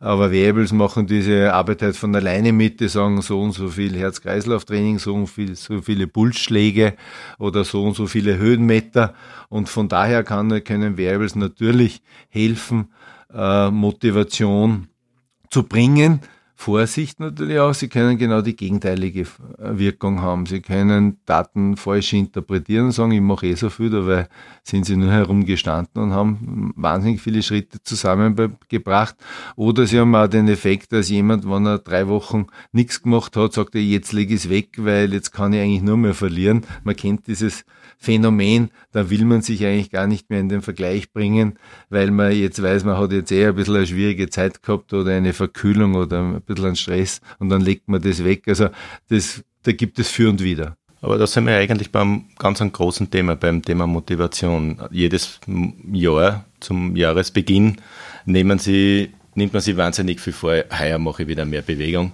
aber 0.00 0.32
Wearables 0.32 0.72
machen 0.72 1.06
diese 1.06 1.52
Arbeit 1.52 1.82
halt 1.82 1.96
von 1.96 2.16
alleine 2.16 2.54
mit, 2.54 2.80
die 2.80 2.88
sagen 2.88 3.20
so 3.20 3.38
und 3.38 3.52
so 3.52 3.68
viel 3.68 3.94
Herz-Kreislauf-Training, 3.98 4.98
so 4.98 5.14
und 5.14 5.26
viel, 5.26 5.53
so 5.54 5.80
viele 5.80 6.06
Pulsschläge 6.06 6.96
oder 7.38 7.64
so 7.64 7.84
und 7.84 7.94
so 7.94 8.06
viele 8.06 8.36
Höhenmeter 8.38 9.14
und 9.48 9.68
von 9.68 9.88
daher 9.88 10.24
kann, 10.24 10.62
können 10.64 10.96
Wearables 10.96 11.34
natürlich 11.34 12.02
helfen, 12.28 12.92
äh, 13.32 13.70
Motivation 13.70 14.88
zu 15.50 15.64
bringen. 15.64 16.20
Vorsicht 16.56 17.18
natürlich 17.18 17.58
auch, 17.58 17.74
sie 17.74 17.88
können 17.88 18.16
genau 18.16 18.40
die 18.40 18.54
gegenteilige 18.54 19.22
äh, 19.22 19.26
Wirkung 19.76 20.22
haben. 20.22 20.46
Sie 20.46 20.60
können 20.60 21.18
Daten 21.26 21.76
falsch 21.76 22.12
interpretieren 22.12 22.86
und 22.86 22.92
sagen, 22.92 23.10
ich 23.10 23.20
mache 23.20 23.48
eh 23.48 23.54
so 23.54 23.70
viel, 23.70 23.90
dabei 23.90 24.28
sind 24.62 24.86
sie 24.86 24.96
nur 24.96 25.10
herumgestanden 25.10 26.02
und 26.02 26.12
haben 26.12 26.72
wahnsinnig 26.76 27.20
viele 27.20 27.42
Schritte 27.42 27.82
zusammengebracht. 27.82 29.16
Oder 29.56 29.86
sie 29.86 29.98
haben 29.98 30.14
auch 30.14 30.28
den 30.28 30.48
Effekt, 30.48 30.92
dass 30.92 31.10
jemand, 31.10 31.48
wenn 31.48 31.66
er 31.66 31.78
drei 31.78 32.08
Wochen 32.08 32.46
nichts 32.72 33.02
gemacht 33.02 33.36
hat, 33.36 33.52
sagt 33.52 33.74
er, 33.74 33.82
jetzt 33.82 34.12
lege 34.12 34.34
ich 34.34 34.44
es 34.44 34.50
weg, 34.50 34.76
weil 34.78 35.12
jetzt 35.12 35.32
kann 35.32 35.52
ich 35.52 35.60
eigentlich 35.60 35.82
nur 35.82 35.96
mehr 35.96 36.14
verlieren. 36.14 36.62
Man 36.84 36.96
kennt 36.96 37.26
dieses 37.26 37.64
Phänomen, 37.98 38.70
da 38.92 39.10
will 39.10 39.24
man 39.24 39.42
sich 39.42 39.64
eigentlich 39.64 39.90
gar 39.90 40.06
nicht 40.06 40.30
mehr 40.30 40.40
in 40.40 40.48
den 40.48 40.62
Vergleich 40.62 41.12
bringen, 41.12 41.58
weil 41.88 42.10
man 42.10 42.32
jetzt 42.32 42.62
weiß, 42.62 42.84
man 42.84 42.98
hat 42.98 43.12
jetzt 43.12 43.32
eher 43.32 43.50
ein 43.50 43.54
bisschen 43.54 43.76
eine 43.76 43.86
schwierige 43.86 44.28
Zeit 44.28 44.62
gehabt 44.62 44.92
oder 44.92 45.12
eine 45.12 45.32
Verkühlung 45.32 45.94
oder 45.94 46.42
bisschen 46.44 46.66
einen 46.66 46.76
Stress 46.76 47.20
und 47.38 47.48
dann 47.48 47.60
legt 47.60 47.88
man 47.88 48.00
das 48.00 48.24
weg. 48.24 48.48
Also 48.48 48.68
das, 49.08 49.42
da 49.62 49.72
gibt 49.72 49.98
es 49.98 50.08
für 50.08 50.28
und 50.28 50.42
wieder. 50.42 50.76
Aber 51.00 51.18
da 51.18 51.26
sind 51.26 51.46
wir 51.46 51.56
eigentlich 51.56 51.92
beim 51.92 52.26
ganz 52.38 52.60
großen 52.60 53.10
Thema, 53.10 53.36
beim 53.36 53.60
Thema 53.62 53.86
Motivation. 53.86 54.78
Jedes 54.90 55.38
Jahr 55.92 56.46
zum 56.60 56.96
Jahresbeginn 56.96 57.76
nehmen 58.24 58.58
Sie 58.58 59.10
nimmt 59.34 59.52
man 59.52 59.62
sich 59.62 59.76
wahnsinnig 59.76 60.20
viel 60.20 60.32
vor, 60.32 60.54
heuer 60.78 60.98
mache 60.98 61.22
ich 61.22 61.28
wieder 61.28 61.44
mehr 61.44 61.62
Bewegung. 61.62 62.12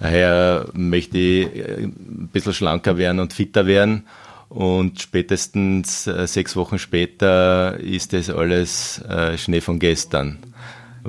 Heuer 0.00 0.68
möchte 0.74 1.18
ich 1.18 1.56
äh, 1.56 1.84
ein 1.84 2.28
bisschen 2.32 2.54
schlanker 2.54 2.96
werden 2.98 3.20
und 3.20 3.32
fitter 3.32 3.66
werden. 3.66 4.06
Und 4.48 5.00
spätestens 5.00 6.06
äh, 6.06 6.26
sechs 6.26 6.56
Wochen 6.56 6.78
später 6.78 7.78
ist 7.78 8.12
das 8.12 8.30
alles 8.30 9.02
äh, 9.02 9.36
Schnee 9.36 9.60
von 9.60 9.78
gestern. 9.78 10.38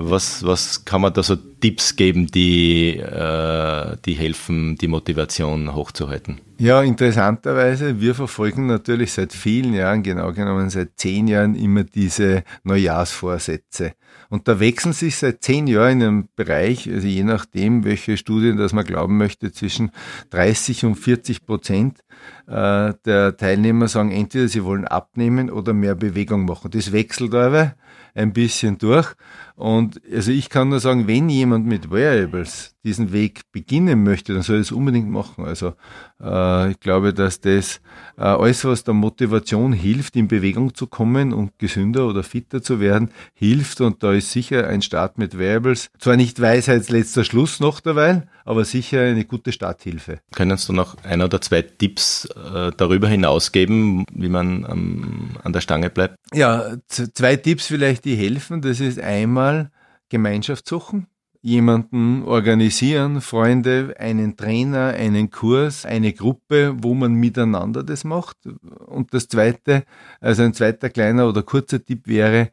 Was, 0.01 0.45
was 0.45 0.85
kann 0.85 1.01
man 1.01 1.13
da 1.13 1.21
so 1.23 1.35
Tipps 1.35 1.97
geben, 1.97 2.27
die, 2.27 2.97
äh, 2.97 3.97
die 4.05 4.13
helfen, 4.13 4.77
die 4.77 4.87
Motivation 4.87 5.75
hochzuhalten? 5.75 6.39
Ja, 6.57 6.81
interessanterweise, 6.81 7.99
wir 7.99 8.15
verfolgen 8.15 8.65
natürlich 8.65 9.11
seit 9.11 9.33
vielen 9.33 9.73
Jahren, 9.73 10.01
genau 10.01 10.31
genommen 10.31 10.69
seit 10.69 10.91
zehn 10.95 11.27
Jahren, 11.27 11.55
immer 11.55 11.83
diese 11.83 12.43
Neujahrsvorsätze. 12.63 13.93
Und 14.29 14.47
da 14.47 14.59
wechseln 14.59 14.93
sich 14.93 15.17
seit 15.17 15.43
zehn 15.43 15.67
Jahren 15.67 16.01
in 16.01 16.07
einem 16.07 16.29
Bereich, 16.35 16.89
also 16.89 17.07
je 17.07 17.23
nachdem, 17.23 17.83
welche 17.83 18.15
Studien 18.15 18.57
das 18.57 18.73
man 18.73 18.85
glauben 18.85 19.17
möchte, 19.17 19.51
zwischen 19.51 19.91
30 20.29 20.85
und 20.85 20.95
40 20.95 21.45
Prozent 21.45 21.99
äh, 22.47 22.93
der 23.05 23.37
Teilnehmer 23.37 23.87
sagen 23.87 24.11
entweder 24.11 24.47
sie 24.47 24.63
wollen 24.63 24.85
abnehmen 24.85 25.49
oder 25.49 25.73
mehr 25.73 25.95
Bewegung 25.95 26.45
machen. 26.45 26.71
Das 26.71 26.91
wechselt 26.91 27.33
aber 27.33 27.75
ein 28.13 28.33
bisschen 28.33 28.77
durch. 28.77 29.13
Und 29.55 29.99
also 30.13 30.31
ich 30.31 30.49
kann 30.49 30.69
nur 30.69 30.79
sagen, 30.79 31.07
wenn 31.07 31.27
jemand 31.27 31.65
mit 31.65 31.91
Wearables 31.91 32.75
diesen 32.85 33.11
Weg 33.11 33.41
beginnen 33.51 34.03
möchte, 34.03 34.33
dann 34.33 34.41
soll 34.41 34.57
er 34.57 34.61
es 34.61 34.71
unbedingt 34.71 35.09
machen. 35.09 35.43
Also 35.43 35.73
äh, 36.21 36.71
ich 36.71 36.79
glaube, 36.79 37.13
dass 37.13 37.41
das 37.41 37.81
äh, 38.17 38.21
alles, 38.21 38.63
was 38.63 38.85
der 38.85 38.93
Motivation 38.93 39.73
hilft, 39.73 40.15
in 40.15 40.29
Bewegung 40.29 40.73
zu 40.73 40.87
kommen 40.87 41.33
und 41.33 41.59
gesünder 41.59 42.07
oder 42.07 42.23
fitter 42.23 42.61
zu 42.61 42.79
werden, 42.79 43.11
hilft. 43.33 43.81
Und 43.81 44.01
da 44.01 44.13
ist 44.13 44.31
sicher 44.31 44.67
ein 44.67 44.81
Start 44.81 45.17
mit 45.17 45.37
Wearables 45.37 45.89
zwar 45.99 46.15
nicht 46.15 46.41
Weisheitsletzter 46.41 47.25
Schluss 47.25 47.59
noch 47.59 47.81
derweil, 47.81 48.27
aber 48.45 48.63
sicher 48.63 49.01
eine 49.01 49.25
gute 49.25 49.51
Starthilfe. 49.51 50.19
Können 50.33 50.57
Sie 50.57 50.73
noch 50.73 50.95
ein 51.03 51.21
oder 51.21 51.41
zwei 51.41 51.61
Tipps 51.61 52.25
äh, 52.25 52.71
darüber 52.75 53.07
hinaus 53.07 53.51
geben, 53.51 54.05
wie 54.11 54.29
man 54.29 54.65
ähm, 54.69 55.29
an 55.43 55.53
der 55.53 55.61
Stange 55.61 55.89
bleibt? 55.89 56.15
Ja, 56.33 56.77
zwei 56.87 57.35
Tipps 57.35 57.67
vielleicht, 57.67 57.98
die 57.99 58.15
helfen. 58.15 58.61
Das 58.61 58.79
ist 58.79 58.99
einmal 58.99 59.71
Gemeinschaft 60.09 60.67
suchen 60.67 61.07
jemanden 61.41 62.23
organisieren, 62.23 63.21
Freunde, 63.21 63.95
einen 63.97 64.35
Trainer, 64.35 64.87
einen 64.89 65.29
Kurs, 65.29 65.85
eine 65.85 66.13
Gruppe, 66.13 66.75
wo 66.79 66.93
man 66.93 67.13
miteinander 67.13 67.83
das 67.83 68.03
macht. 68.03 68.37
Und 68.87 69.13
das 69.13 69.27
zweite, 69.27 69.83
also 70.19 70.43
ein 70.43 70.53
zweiter 70.53 70.89
kleiner 70.89 71.29
oder 71.29 71.43
kurzer 71.43 71.83
Tipp 71.83 72.07
wäre, 72.07 72.49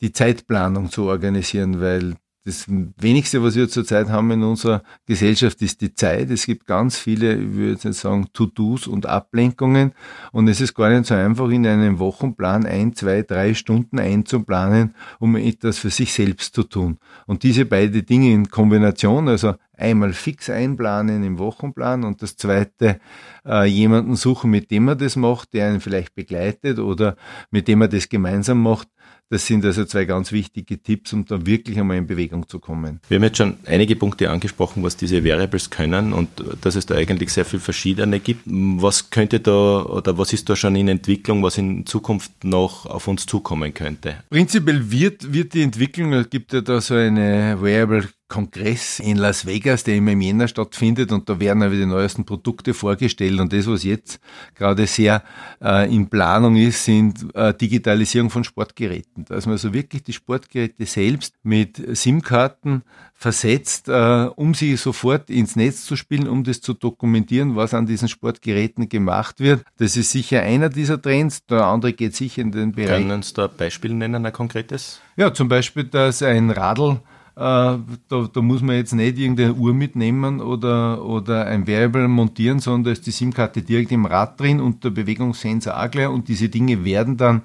die 0.00 0.12
Zeitplanung 0.12 0.90
zu 0.90 1.04
organisieren, 1.04 1.80
weil 1.80 2.14
das 2.44 2.64
wenigste, 2.68 3.42
was 3.42 3.54
wir 3.54 3.68
zurzeit 3.68 4.08
haben 4.08 4.30
in 4.30 4.42
unserer 4.42 4.82
Gesellschaft, 5.04 5.60
ist 5.60 5.82
die 5.82 5.94
Zeit. 5.94 6.30
Es 6.30 6.46
gibt 6.46 6.66
ganz 6.66 6.96
viele, 6.96 7.34
ich 7.34 7.52
würde 7.52 7.80
jetzt 7.82 8.00
sagen, 8.00 8.28
To-Dos 8.32 8.86
und 8.86 9.04
Ablenkungen. 9.04 9.92
Und 10.32 10.48
es 10.48 10.62
ist 10.62 10.74
gar 10.74 10.88
nicht 10.88 11.04
so 11.04 11.14
einfach, 11.14 11.50
in 11.50 11.66
einem 11.66 11.98
Wochenplan 11.98 12.64
ein, 12.64 12.94
zwei, 12.94 13.22
drei 13.22 13.52
Stunden 13.52 13.98
einzuplanen, 13.98 14.94
um 15.18 15.36
etwas 15.36 15.78
für 15.78 15.90
sich 15.90 16.14
selbst 16.14 16.54
zu 16.54 16.62
tun. 16.62 16.96
Und 17.26 17.42
diese 17.42 17.66
beiden 17.66 18.06
Dinge 18.06 18.32
in 18.32 18.48
Kombination, 18.48 19.28
also 19.28 19.54
einmal 19.76 20.14
fix 20.14 20.48
einplanen 20.48 21.22
im 21.22 21.38
Wochenplan 21.38 22.04
und 22.04 22.22
das 22.22 22.36
zweite, 22.36 23.00
äh, 23.46 23.66
jemanden 23.66 24.16
suchen, 24.16 24.50
mit 24.50 24.70
dem 24.70 24.86
man 24.86 24.98
das 24.98 25.16
macht, 25.16 25.52
der 25.52 25.68
einen 25.68 25.80
vielleicht 25.80 26.14
begleitet 26.14 26.78
oder 26.78 27.16
mit 27.50 27.68
dem 27.68 27.80
man 27.80 27.90
das 27.90 28.08
gemeinsam 28.08 28.62
macht, 28.62 28.88
das 29.30 29.46
sind 29.46 29.64
also 29.64 29.84
zwei 29.84 30.04
ganz 30.04 30.32
wichtige 30.32 30.82
Tipps, 30.82 31.12
um 31.12 31.24
da 31.24 31.46
wirklich 31.46 31.78
einmal 31.78 31.96
in 31.96 32.06
Bewegung 32.06 32.48
zu 32.48 32.58
kommen. 32.58 33.00
Wir 33.08 33.16
haben 33.16 33.22
jetzt 33.22 33.38
schon 33.38 33.56
einige 33.64 33.94
Punkte 33.94 34.28
angesprochen, 34.28 34.82
was 34.82 34.96
diese 34.96 35.24
Variables 35.24 35.70
können 35.70 36.12
und 36.12 36.28
dass 36.60 36.74
es 36.74 36.86
da 36.86 36.96
eigentlich 36.96 37.30
sehr 37.32 37.44
viel 37.44 37.60
verschiedene 37.60 38.18
gibt. 38.18 38.42
Was 38.46 39.10
könnte 39.10 39.38
da 39.38 39.82
oder 39.82 40.18
was 40.18 40.32
ist 40.32 40.48
da 40.48 40.56
schon 40.56 40.74
in 40.74 40.88
Entwicklung, 40.88 41.42
was 41.44 41.58
in 41.58 41.86
Zukunft 41.86 42.44
noch 42.44 42.86
auf 42.86 43.06
uns 43.06 43.26
zukommen 43.26 43.72
könnte? 43.72 44.16
Prinzipiell 44.30 44.90
wird, 44.90 45.32
wird 45.32 45.54
die 45.54 45.62
Entwicklung, 45.62 46.12
es 46.12 46.28
gibt 46.28 46.52
ja 46.52 46.60
da 46.60 46.80
so 46.80 46.94
eine 46.94 47.56
Variable 47.60 48.08
Kongress 48.30 49.00
in 49.00 49.18
Las 49.18 49.44
Vegas, 49.44 49.84
der 49.84 49.96
immer 49.96 50.12
im 50.12 50.22
Jänner 50.22 50.48
stattfindet 50.48 51.12
und 51.12 51.28
da 51.28 51.38
werden 51.38 51.62
aber 51.62 51.74
die 51.74 51.84
neuesten 51.84 52.24
Produkte 52.24 52.72
vorgestellt 52.72 53.38
und 53.40 53.52
das, 53.52 53.66
was 53.66 53.82
jetzt 53.84 54.20
gerade 54.54 54.86
sehr 54.86 55.22
äh, 55.62 55.94
in 55.94 56.08
Planung 56.08 56.56
ist, 56.56 56.84
sind 56.84 57.26
äh, 57.34 57.52
Digitalisierung 57.52 58.30
von 58.30 58.44
Sportgeräten. 58.44 59.26
Dass 59.26 59.44
man 59.44 59.54
also 59.54 59.74
wirklich 59.74 60.04
die 60.04 60.12
Sportgeräte 60.12 60.86
selbst 60.86 61.34
mit 61.42 61.82
SIM-Karten 61.96 62.82
versetzt, 63.12 63.88
äh, 63.88 64.28
um 64.36 64.54
sie 64.54 64.76
sofort 64.76 65.28
ins 65.28 65.56
Netz 65.56 65.84
zu 65.84 65.96
spielen, 65.96 66.26
um 66.26 66.44
das 66.44 66.60
zu 66.60 66.72
dokumentieren, 66.72 67.56
was 67.56 67.74
an 67.74 67.84
diesen 67.84 68.08
Sportgeräten 68.08 68.88
gemacht 68.88 69.40
wird. 69.40 69.62
Das 69.76 69.96
ist 69.96 70.12
sicher 70.12 70.40
einer 70.40 70.70
dieser 70.70 71.02
Trends. 71.02 71.44
Der 71.46 71.66
andere 71.66 71.92
geht 71.92 72.16
sicher 72.16 72.40
in 72.40 72.52
den 72.52 72.72
Bereich. 72.72 73.06
Können 73.06 73.22
Sie 73.22 73.34
da 73.34 73.46
ein 73.46 73.56
Beispiel 73.58 73.92
nennen, 73.92 74.24
ein 74.24 74.32
konkretes? 74.32 75.00
Ja, 75.16 75.34
zum 75.34 75.48
Beispiel, 75.48 75.84
dass 75.84 76.22
ein 76.22 76.50
Radl 76.50 77.00
da, 77.40 78.28
da, 78.30 78.42
muss 78.42 78.60
man 78.60 78.76
jetzt 78.76 78.92
nicht 78.92 79.18
irgendeine 79.18 79.54
Uhr 79.54 79.72
mitnehmen 79.72 80.40
oder, 80.40 81.02
oder 81.02 81.46
ein 81.46 81.66
Variable 81.66 82.06
montieren, 82.06 82.58
sondern 82.58 82.84
da 82.84 82.90
ist 82.90 83.06
die 83.06 83.12
SIM-Karte 83.12 83.62
direkt 83.62 83.92
im 83.92 84.04
Rad 84.04 84.38
drin 84.38 84.60
und 84.60 84.84
der 84.84 84.90
Bewegungssensor 84.90 85.82
auch 85.82 85.90
gleich 85.90 86.08
und 86.08 86.28
diese 86.28 86.50
Dinge 86.50 86.84
werden 86.84 87.16
dann 87.16 87.40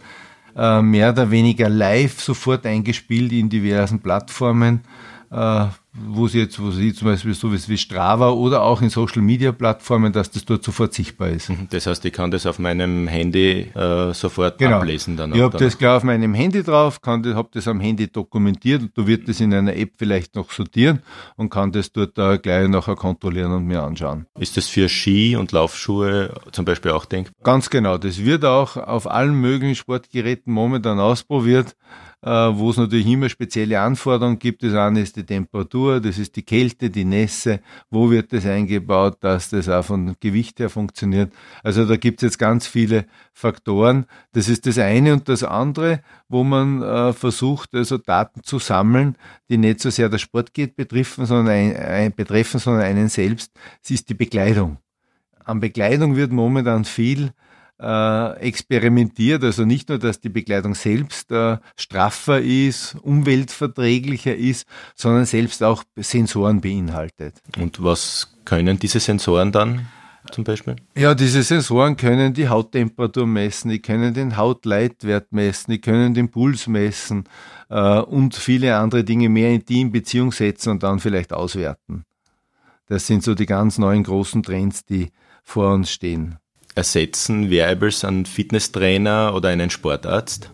äh, 0.57 0.81
mehr 0.81 1.11
oder 1.11 1.31
weniger 1.31 1.69
live 1.69 2.19
sofort 2.19 2.65
eingespielt 2.65 3.31
in 3.31 3.47
diversen 3.47 3.99
Plattformen. 4.01 4.81
Äh, 5.31 5.67
wo 5.97 6.27
sie 6.27 6.39
jetzt, 6.39 6.61
wo 6.61 6.71
sie 6.71 6.93
zum 6.93 7.07
Beispiel 7.07 7.33
so 7.33 7.51
wie 7.51 7.77
Strava 7.77 8.29
oder 8.29 8.63
auch 8.63 8.81
in 8.81 8.89
Social 8.89 9.21
Media 9.21 9.51
Plattformen, 9.51 10.11
dass 10.11 10.29
das 10.29 10.43
dort 10.43 10.63
sofort 10.63 10.93
sichtbar 10.93 11.29
ist. 11.29 11.49
Mhm. 11.49 11.67
Das 11.69 11.87
heißt, 11.87 12.03
ich 12.03 12.11
kann 12.11 12.31
das 12.31 12.45
auf 12.45 12.59
meinem 12.59 13.07
Handy 13.07 13.71
äh, 13.73 14.13
sofort 14.13 14.57
genau. 14.57 14.77
ablesen 14.77 15.15
dann. 15.15 15.33
Ich 15.33 15.41
habe 15.41 15.57
das 15.57 15.77
gleich 15.77 15.97
auf 15.97 16.03
meinem 16.03 16.33
Handy 16.33 16.63
drauf, 16.63 17.01
kann 17.01 17.23
das, 17.23 17.35
habe 17.35 17.49
das 17.53 17.67
am 17.67 17.79
Handy 17.79 18.11
dokumentiert 18.11 18.81
und 18.81 18.97
du 18.97 19.07
wirst 19.07 19.27
das 19.27 19.39
in 19.39 19.53
einer 19.53 19.75
App 19.75 19.93
vielleicht 19.97 20.35
noch 20.35 20.51
sortieren 20.51 20.99
und 21.37 21.49
kann 21.49 21.71
das 21.71 21.91
dort 21.91 22.17
da 22.17 22.37
gleich 22.37 22.67
nachher 22.67 22.95
kontrollieren 22.95 23.53
und 23.53 23.65
mir 23.65 23.81
anschauen. 23.81 24.25
Ist 24.37 24.57
das 24.57 24.67
für 24.67 24.89
Ski 24.89 25.35
und 25.35 25.51
Laufschuhe 25.53 26.33
zum 26.51 26.65
Beispiel 26.65 26.91
auch 26.91 27.05
denkbar? 27.05 27.33
Ganz 27.43 27.69
genau. 27.69 27.97
Das 27.97 28.23
wird 28.23 28.43
auch 28.43 28.75
auf 28.75 29.09
allen 29.09 29.35
möglichen 29.35 29.75
Sportgeräten 29.75 30.51
momentan 30.51 30.99
ausprobiert. 30.99 31.75
Äh, 32.25 32.57
wo 32.57 32.71
es 32.71 32.77
natürlich 32.77 33.05
immer 33.05 33.29
spezielle 33.29 33.79
Anforderungen 33.79 34.39
gibt. 34.39 34.63
Das 34.63 34.73
eine 34.73 35.01
ist 35.01 35.15
die 35.15 35.23
Temperatur, 35.23 36.01
das 36.01 36.17
ist 36.17 36.35
die 36.35 36.41
Kälte, 36.41 36.89
die 36.89 37.05
Nässe, 37.05 37.59
wo 37.91 38.09
wird 38.09 38.33
das 38.33 38.47
eingebaut, 38.47 39.17
dass 39.19 39.51
das 39.51 39.69
auch 39.69 39.85
von 39.85 40.15
Gewicht 40.19 40.59
her 40.59 40.71
funktioniert. 40.71 41.31
Also 41.61 41.85
da 41.85 41.97
gibt 41.97 42.23
es 42.23 42.29
jetzt 42.29 42.39
ganz 42.39 42.65
viele 42.65 43.05
Faktoren. 43.31 44.07
Das 44.31 44.49
ist 44.49 44.65
das 44.65 44.79
eine 44.79 45.13
und 45.13 45.29
das 45.29 45.43
andere, 45.43 46.01
wo 46.27 46.43
man 46.43 46.81
äh, 46.81 47.13
versucht, 47.13 47.75
also 47.75 47.99
Daten 47.99 48.41
zu 48.41 48.57
sammeln, 48.57 49.17
die 49.47 49.59
nicht 49.59 49.79
so 49.79 49.91
sehr 49.91 50.09
das 50.09 50.21
Sportgerät 50.21 50.75
betreffen, 50.75 51.27
sondern, 51.27 51.53
ein, 51.53 51.77
ein, 51.77 52.15
betreffen, 52.15 52.59
sondern 52.59 52.85
einen 52.85 53.07
selbst. 53.07 53.51
Es 53.83 53.91
ist 53.91 54.09
die 54.09 54.15
Bekleidung. 54.15 54.79
An 55.43 55.59
Bekleidung 55.59 56.15
wird 56.15 56.31
momentan 56.31 56.85
viel 56.85 57.33
experimentiert. 57.77 59.43
Also 59.43 59.65
nicht 59.65 59.89
nur, 59.89 59.99
dass 59.99 60.21
die 60.21 60.29
Bekleidung 60.29 60.75
selbst 60.75 61.31
äh, 61.31 61.57
straffer 61.75 62.39
ist, 62.39 62.95
umweltverträglicher 63.01 64.35
ist, 64.35 64.65
sondern 64.95 65.25
selbst 65.25 65.61
auch 65.63 65.83
Sensoren 65.97 66.61
beinhaltet. 66.61 67.41
Und 67.57 67.83
was 67.83 68.33
können 68.45 68.79
diese 68.79 68.99
Sensoren 68.99 69.51
dann? 69.51 69.87
Zum 70.31 70.43
Beispiel? 70.43 70.77
Ja, 70.95 71.13
diese 71.13 71.43
Sensoren 71.43 71.97
können 71.97 72.33
die 72.33 72.49
Hauttemperatur 72.49 73.27
messen, 73.27 73.69
die 73.69 73.81
können 73.81 74.13
den 74.13 74.37
Hautleitwert 74.37 75.31
messen, 75.31 75.71
die 75.71 75.81
können 75.81 76.15
den 76.15 76.31
Puls 76.31 76.65
messen 76.65 77.25
äh, 77.69 77.99
und 77.99 78.35
viele 78.35 78.77
andere 78.77 79.03
Dinge 79.03 79.29
mehr 79.29 79.51
in 79.51 79.63
die 79.65 79.81
in 79.81 79.91
Beziehung 79.91 80.31
setzen 80.31 80.71
und 80.71 80.81
dann 80.81 80.99
vielleicht 80.99 81.31
auswerten. 81.31 82.05
Das 82.87 83.05
sind 83.05 83.23
so 83.23 83.35
die 83.35 83.45
ganz 83.45 83.77
neuen 83.77 84.03
großen 84.03 84.41
Trends, 84.41 84.85
die 84.85 85.11
vor 85.43 85.73
uns 85.73 85.91
stehen 85.91 86.39
ersetzen 86.75 87.49
Variables 87.49 88.05
einen 88.05 88.25
Fitnesstrainer 88.25 89.33
oder 89.33 89.49
einen 89.49 89.69
Sportarzt? 89.69 90.49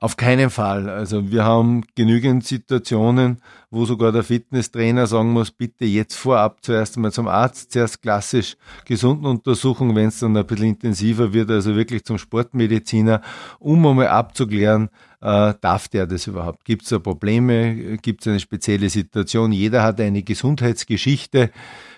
Auf 0.00 0.16
keinen 0.16 0.48
Fall. 0.48 0.88
Also 0.88 1.30
wir 1.30 1.44
haben 1.44 1.82
genügend 1.94 2.46
Situationen, 2.46 3.42
wo 3.70 3.84
sogar 3.84 4.12
der 4.12 4.22
Fitnesstrainer 4.22 5.06
sagen 5.06 5.30
muss, 5.30 5.50
bitte 5.50 5.84
jetzt 5.84 6.14
vorab 6.14 6.64
zuerst 6.64 6.96
einmal 6.96 7.12
zum 7.12 7.28
Arzt, 7.28 7.72
zuerst 7.72 8.00
klassisch 8.00 8.56
gesunden 8.86 9.26
Untersuchung, 9.26 9.94
wenn 9.94 10.08
es 10.08 10.20
dann 10.20 10.34
ein 10.38 10.46
bisschen 10.46 10.68
intensiver 10.68 11.34
wird, 11.34 11.50
also 11.50 11.76
wirklich 11.76 12.04
zum 12.04 12.16
Sportmediziner, 12.16 13.20
um 13.58 13.86
einmal 13.86 14.08
abzuklären, 14.08 14.88
äh, 15.20 15.52
darf 15.60 15.88
der 15.88 16.06
das 16.06 16.26
überhaupt? 16.26 16.64
Gibt 16.64 16.84
es 16.84 16.88
da 16.88 16.98
Probleme? 16.98 17.98
Gibt 17.98 18.22
es 18.22 18.28
eine 18.28 18.40
spezielle 18.40 18.88
Situation? 18.88 19.52
Jeder 19.52 19.82
hat 19.82 20.00
eine 20.00 20.22
Gesundheitsgeschichte. 20.22 21.50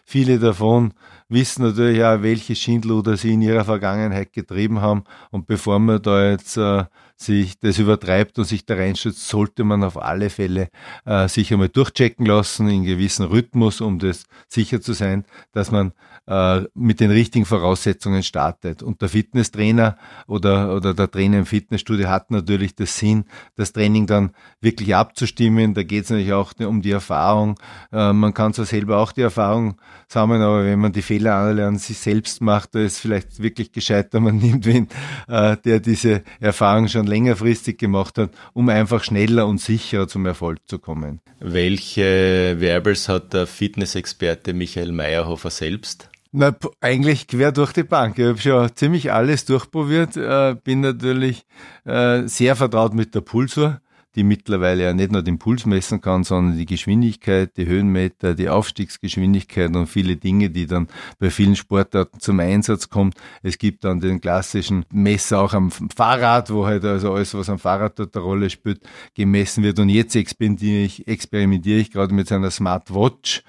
Viele 0.04 0.38
davon 0.38 0.92
wissen 1.28 1.62
natürlich 1.62 2.04
auch, 2.04 2.22
welche 2.22 2.54
Schindluder 2.54 3.16
sie 3.16 3.32
in 3.32 3.42
ihrer 3.42 3.64
Vergangenheit 3.64 4.32
getrieben 4.32 4.80
haben. 4.80 5.04
Und 5.30 5.46
bevor 5.46 5.78
man 5.78 6.02
da 6.02 6.30
jetzt 6.30 6.56
äh, 6.56 6.84
sich 7.16 7.58
das 7.58 7.78
übertreibt 7.78 8.38
und 8.38 8.44
sich 8.44 8.66
da 8.66 8.74
reinstürzt, 8.74 9.28
sollte 9.28 9.64
man 9.64 9.84
auf 9.84 10.00
alle 10.00 10.28
Fälle 10.30 10.68
äh, 11.04 11.28
sich 11.28 11.52
einmal 11.52 11.68
durchchecken 11.68 12.26
lassen 12.26 12.68
in 12.68 12.84
gewissen 12.84 13.24
Rhythmus, 13.26 13.80
um 13.80 13.98
das 13.98 14.24
sicher 14.48 14.80
zu 14.80 14.92
sein, 14.92 15.24
dass 15.52 15.70
man 15.70 15.92
äh, 16.26 16.62
mit 16.74 17.00
den 17.00 17.10
richtigen 17.10 17.44
Voraussetzungen 17.44 18.22
startet. 18.22 18.82
Und 18.82 19.00
der 19.02 19.08
Fitnesstrainer 19.08 19.96
oder, 20.26 20.74
oder 20.74 20.94
der 20.94 21.10
Trainer 21.10 21.38
im 21.38 21.46
Fitnessstudio 21.46 22.08
hat 22.08 22.30
natürlich 22.30 22.74
das 22.74 22.96
Sinn, 22.96 23.24
das 23.56 23.72
Training 23.72 24.06
dann 24.06 24.32
wirklich 24.60 24.94
abzustimmen. 24.94 25.74
Da 25.74 25.82
geht 25.82 26.04
es 26.04 26.10
natürlich 26.10 26.32
auch 26.32 26.52
um 26.58 26.82
die 26.82 26.90
Erfahrung. 26.90 27.58
Äh, 27.92 28.12
man 28.12 28.34
kann 28.34 28.52
zwar 28.52 28.66
selber 28.66 28.98
auch 28.98 29.12
die 29.12 29.22
Erfahrung 29.22 29.80
sammeln, 30.08 30.42
aber 30.42 30.64
wenn 30.64 30.78
man 30.78 30.92
die 30.92 31.02
Fehler 31.02 31.34
alle 31.34 31.66
an 31.66 31.78
sich 31.78 31.98
selbst 31.98 32.40
macht, 32.40 32.74
da 32.74 32.80
ist 32.80 32.98
vielleicht 32.98 33.42
wirklich 33.42 33.72
gescheiter, 33.72 34.20
man 34.20 34.36
nimmt 34.38 34.66
wen, 34.66 34.88
äh, 35.28 35.56
der 35.64 35.80
diese 35.80 36.22
Erfahrung 36.40 36.88
schon 36.88 37.06
längerfristig 37.06 37.78
gemacht 37.78 38.18
hat, 38.18 38.30
um 38.52 38.68
einfach 38.68 39.04
schneller 39.04 39.46
und 39.46 39.60
sicherer 39.60 40.08
zum 40.08 40.26
Erfolg 40.26 40.58
zu 40.66 40.78
kommen. 40.78 41.20
Welche 41.40 42.56
Werbels 42.58 43.08
hat 43.08 43.32
der 43.32 43.46
Fitnessexperte 43.46 44.52
Michael 44.52 44.92
Meyerhofer 44.92 45.50
selbst? 45.50 46.08
Na, 46.34 46.56
eigentlich 46.80 47.28
quer 47.28 47.52
durch 47.52 47.74
die 47.74 47.82
Bank. 47.82 48.18
Ich 48.18 48.24
habe 48.24 48.38
schon 48.38 48.74
ziemlich 48.74 49.12
alles 49.12 49.44
durchprobiert, 49.44 50.16
äh, 50.16 50.56
bin 50.64 50.80
natürlich 50.80 51.44
äh, 51.84 52.26
sehr 52.26 52.56
vertraut 52.56 52.94
mit 52.94 53.14
der 53.14 53.20
Pulsur 53.20 53.82
die 54.14 54.24
mittlerweile 54.24 54.84
ja 54.84 54.92
nicht 54.92 55.12
nur 55.12 55.22
den 55.22 55.38
Puls 55.38 55.66
messen 55.66 56.00
kann, 56.00 56.24
sondern 56.24 56.56
die 56.56 56.66
Geschwindigkeit, 56.66 57.56
die 57.56 57.66
Höhenmeter, 57.66 58.34
die 58.34 58.48
Aufstiegsgeschwindigkeit 58.48 59.74
und 59.74 59.86
viele 59.86 60.16
Dinge, 60.16 60.50
die 60.50 60.66
dann 60.66 60.88
bei 61.18 61.30
vielen 61.30 61.56
Sportarten 61.56 62.20
zum 62.20 62.40
Einsatz 62.40 62.88
kommen. 62.88 63.12
Es 63.42 63.58
gibt 63.58 63.84
dann 63.84 64.00
den 64.00 64.20
klassischen 64.20 64.84
Messer 64.92 65.40
auch 65.40 65.54
am 65.54 65.70
Fahrrad, 65.70 66.50
wo 66.50 66.66
halt 66.66 66.84
also 66.84 67.12
alles, 67.12 67.34
was 67.34 67.48
am 67.48 67.58
Fahrrad 67.58 67.98
dort 67.98 68.14
eine 68.16 68.24
Rolle 68.24 68.50
spielt, 68.50 68.80
gemessen 69.14 69.64
wird. 69.64 69.78
Und 69.78 69.88
jetzt 69.88 70.14
experimentiere 70.14 70.84
ich, 70.84 71.08
experimentiere 71.08 71.80
ich 71.80 71.90
gerade 71.90 72.14
mit 72.14 72.28
seiner 72.28 72.50
Smartwatch, 72.50 73.42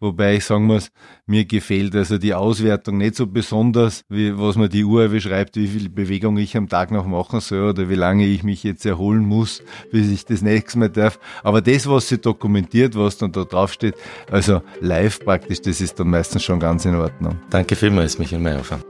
Wobei 0.00 0.36
ich 0.36 0.46
sagen 0.46 0.64
muss, 0.64 0.90
mir 1.26 1.44
gefällt 1.44 1.94
also 1.94 2.16
die 2.16 2.32
Auswertung 2.32 2.96
nicht 2.96 3.16
so 3.16 3.26
besonders, 3.26 4.02
wie 4.08 4.36
was 4.38 4.56
mir 4.56 4.70
die 4.70 4.84
Uhr 4.84 5.08
beschreibt, 5.08 5.56
wie 5.56 5.68
viel 5.68 5.90
Bewegung 5.90 6.38
ich 6.38 6.56
am 6.56 6.68
Tag 6.68 6.90
noch 6.90 7.06
machen 7.06 7.40
soll 7.40 7.68
oder 7.68 7.90
wie 7.90 7.96
lange 7.96 8.26
ich 8.26 8.42
mich 8.42 8.64
jetzt 8.64 8.86
erholen 8.86 9.26
muss, 9.26 9.62
bis 9.92 10.10
ich 10.10 10.24
das 10.24 10.40
nächste 10.40 10.78
Mal 10.78 10.88
darf. 10.88 11.18
Aber 11.42 11.60
das, 11.60 11.86
was 11.86 12.08
sie 12.08 12.18
dokumentiert, 12.18 12.96
was 12.96 13.18
dann 13.18 13.32
da 13.32 13.44
draufsteht, 13.44 13.94
also 14.30 14.62
live 14.80 15.20
praktisch, 15.20 15.60
das 15.60 15.82
ist 15.82 16.00
dann 16.00 16.08
meistens 16.08 16.44
schon 16.44 16.60
ganz 16.60 16.86
in 16.86 16.94
Ordnung. 16.94 17.38
Danke 17.50 17.76
vielmals, 17.76 18.18
Michael 18.18 18.40
Meyerhofer. 18.40 18.80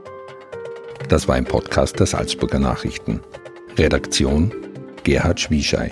Das 1.09 1.27
war 1.27 1.35
ein 1.35 1.45
Podcast 1.45 1.99
der 1.99 2.05
Salzburger 2.05 2.59
Nachrichten. 2.59 3.19
Redaktion 3.77 4.53
Gerhard 5.03 5.39
Schwieschei. 5.41 5.91